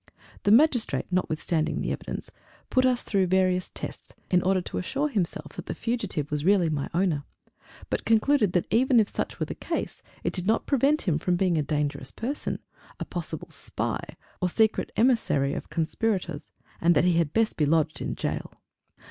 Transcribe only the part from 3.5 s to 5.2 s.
tests, in order to assure